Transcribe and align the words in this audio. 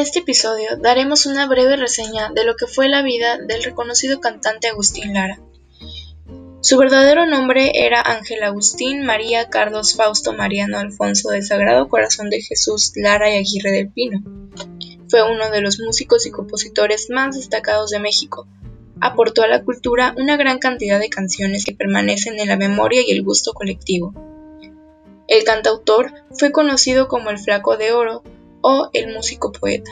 En 0.00 0.06
este 0.06 0.20
episodio 0.20 0.78
daremos 0.78 1.26
una 1.26 1.46
breve 1.46 1.76
reseña 1.76 2.30
de 2.34 2.44
lo 2.44 2.56
que 2.56 2.66
fue 2.66 2.88
la 2.88 3.02
vida 3.02 3.36
del 3.36 3.62
reconocido 3.62 4.18
cantante 4.18 4.68
Agustín 4.68 5.12
Lara. 5.12 5.38
Su 6.62 6.78
verdadero 6.78 7.26
nombre 7.26 7.72
era 7.74 8.00
Ángel 8.00 8.42
Agustín 8.42 9.04
María 9.04 9.50
Carlos 9.50 9.94
Fausto 9.94 10.32
Mariano 10.32 10.78
Alfonso 10.78 11.28
del 11.28 11.44
Sagrado 11.44 11.90
Corazón 11.90 12.30
de 12.30 12.40
Jesús 12.40 12.92
Lara 12.96 13.30
y 13.30 13.36
Aguirre 13.36 13.72
del 13.72 13.92
Pino. 13.92 14.22
Fue 15.10 15.22
uno 15.30 15.50
de 15.50 15.60
los 15.60 15.78
músicos 15.80 16.24
y 16.24 16.30
compositores 16.30 17.10
más 17.10 17.36
destacados 17.36 17.90
de 17.90 18.00
México. 18.00 18.48
Aportó 19.02 19.42
a 19.42 19.48
la 19.48 19.64
cultura 19.64 20.14
una 20.16 20.38
gran 20.38 20.60
cantidad 20.60 20.98
de 20.98 21.10
canciones 21.10 21.66
que 21.66 21.74
permanecen 21.74 22.40
en 22.40 22.48
la 22.48 22.56
memoria 22.56 23.02
y 23.06 23.10
el 23.10 23.22
gusto 23.22 23.52
colectivo. 23.52 24.14
El 25.28 25.44
cantautor 25.44 26.14
fue 26.32 26.52
conocido 26.52 27.06
como 27.06 27.28
el 27.28 27.38
Flaco 27.38 27.76
de 27.76 27.92
Oro 27.92 28.22
o 28.62 28.90
el 28.92 29.12
músico 29.12 29.52
poeta. 29.52 29.90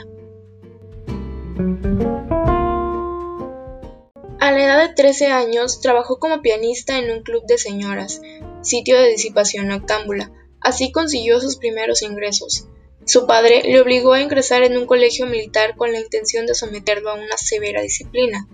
A 4.41 4.53
la 4.53 4.65
edad 4.65 4.89
de 4.89 4.95
13 4.95 5.27
años 5.27 5.81
trabajó 5.81 6.19
como 6.19 6.41
pianista 6.41 6.99
en 6.99 7.11
un 7.11 7.23
club 7.23 7.45
de 7.47 7.59
señoras, 7.59 8.23
sitio 8.63 8.97
de 8.97 9.09
disipación 9.09 9.69
noctámbula. 9.69 10.31
Así 10.61 10.93
consiguió 10.93 11.41
sus 11.41 11.57
primeros 11.57 12.03
ingresos. 12.03 12.67
Su 13.05 13.27
padre 13.27 13.63
le 13.65 13.81
obligó 13.81 14.13
a 14.13 14.21
ingresar 14.21 14.63
en 14.63 14.77
un 14.77 14.87
colegio 14.87 15.27
militar 15.27 15.77
con 15.77 15.93
la 15.93 16.01
intención 16.01 16.47
de 16.47 16.55
someterlo 16.55 17.11
a 17.11 17.15
una 17.15 17.37
severa 17.37 17.83
disciplina. 17.83 18.47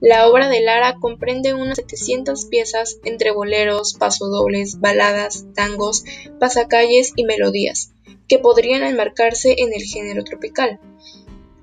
La 0.00 0.28
obra 0.28 0.48
de 0.50 0.60
Lara 0.60 0.96
comprende 1.00 1.54
unas 1.54 1.76
700 1.76 2.44
piezas 2.46 2.98
entre 3.04 3.30
boleros, 3.30 3.94
pasodobles, 3.94 4.78
baladas, 4.78 5.46
tangos, 5.54 6.04
pasacalles 6.38 7.12
y 7.16 7.24
melodías, 7.24 7.92
que 8.28 8.38
podrían 8.38 8.82
enmarcarse 8.82 9.54
en 9.58 9.72
el 9.72 9.82
género 9.82 10.22
tropical. 10.22 10.80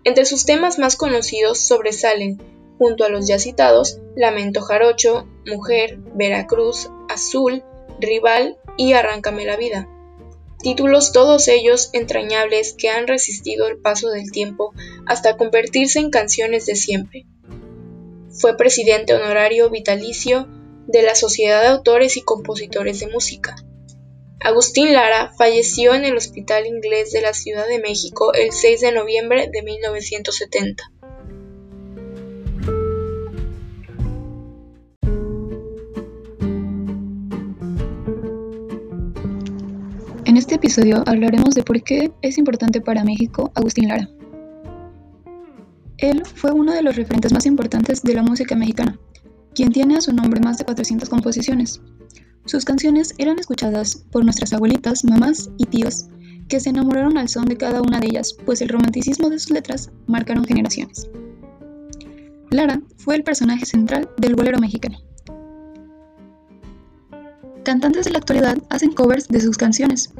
Entre 0.03 0.25
sus 0.25 0.45
temas 0.45 0.79
más 0.79 0.95
conocidos 0.95 1.59
sobresalen 1.59 2.41
junto 2.79 3.05
a 3.05 3.09
los 3.09 3.27
ya 3.27 3.37
citados 3.37 3.99
Lamento 4.15 4.61
Jarocho, 4.61 5.27
Mujer, 5.45 5.97
Veracruz, 6.15 6.89
Azul, 7.09 7.63
Rival 7.99 8.57
y 8.77 8.93
Arráncame 8.93 9.45
la 9.45 9.57
vida. 9.57 9.87
Títulos 10.59 11.11
todos 11.11 11.47
ellos 11.49 11.91
entrañables 11.93 12.73
que 12.73 12.89
han 12.89 13.05
resistido 13.05 13.67
el 13.67 13.77
paso 13.77 14.09
del 14.09 14.31
tiempo 14.31 14.73
hasta 15.05 15.37
convertirse 15.37 15.99
en 15.99 16.09
canciones 16.09 16.65
de 16.65 16.75
siempre. 16.75 17.25
Fue 18.33 18.57
presidente 18.57 19.13
honorario 19.13 19.69
vitalicio 19.69 20.47
de 20.87 21.03
la 21.03 21.15
Sociedad 21.15 21.61
de 21.61 21.67
Autores 21.67 22.17
y 22.17 22.23
Compositores 22.23 22.99
de 22.99 23.07
Música. 23.07 23.55
Agustín 24.39 24.91
Lara 24.91 25.31
falleció 25.37 25.93
en 25.93 26.03
el 26.03 26.17
Hospital 26.17 26.65
Inglés 26.65 27.11
de 27.11 27.21
la 27.21 27.33
Ciudad 27.33 27.67
de 27.67 27.79
México 27.79 28.33
el 28.33 28.51
6 28.51 28.81
de 28.81 28.91
noviembre 28.91 29.49
de 29.51 29.61
1970. 29.61 30.83
En 40.25 40.37
este 40.37 40.55
episodio 40.55 41.03
hablaremos 41.05 41.53
de 41.53 41.63
por 41.63 41.83
qué 41.83 42.11
es 42.23 42.39
importante 42.39 42.81
para 42.81 43.03
México 43.03 43.51
Agustín 43.53 43.89
Lara. 43.89 44.09
Él 46.03 46.21
fue 46.25 46.51
uno 46.51 46.73
de 46.73 46.81
los 46.81 46.97
referentes 46.97 47.31
más 47.31 47.45
importantes 47.45 48.03
de 48.03 48.13
la 48.13 48.23
música 48.23 48.57
mexicana, 48.57 48.99
quien 49.55 49.71
tiene 49.71 49.95
a 49.95 50.01
su 50.01 50.11
nombre 50.11 50.41
más 50.41 50.57
de 50.57 50.65
400 50.65 51.07
composiciones. 51.07 51.79
Sus 52.43 52.65
canciones 52.65 53.15
eran 53.19 53.39
escuchadas 53.39 54.03
por 54.11 54.25
nuestras 54.25 54.51
abuelitas, 54.51 55.05
mamás 55.05 55.49
y 55.57 55.63
tíos, 55.63 56.07
que 56.49 56.59
se 56.59 56.71
enamoraron 56.71 57.17
al 57.17 57.29
son 57.29 57.45
de 57.45 57.55
cada 57.55 57.81
una 57.81 58.01
de 58.01 58.07
ellas, 58.07 58.35
pues 58.45 58.61
el 58.61 58.67
romanticismo 58.67 59.29
de 59.29 59.39
sus 59.39 59.51
letras 59.51 59.91
marcaron 60.05 60.43
generaciones. 60.43 61.07
Lara 62.49 62.81
fue 62.97 63.15
el 63.15 63.23
personaje 63.23 63.65
central 63.65 64.09
del 64.17 64.35
bolero 64.35 64.59
mexicano. 64.59 64.97
Cantantes 67.63 68.03
de 68.03 68.11
la 68.11 68.17
actualidad 68.17 68.57
hacen 68.69 68.91
covers 68.91 69.29
de 69.29 69.39
sus 69.39 69.55
canciones. 69.55 70.13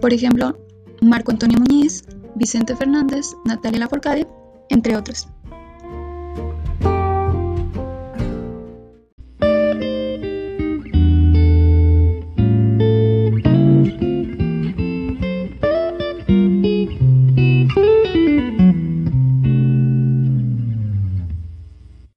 Por 0.00 0.12
ejemplo, 0.12 0.58
Marco 1.00 1.30
Antonio 1.30 1.60
Muñiz, 1.60 2.02
Vicente 2.34 2.74
Fernández, 2.74 3.26
Natalia 3.44 3.78
Lafourcade, 3.78 4.26
entre 4.72 4.96
otros. 4.96 5.28